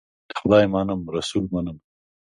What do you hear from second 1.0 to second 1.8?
رسول منم.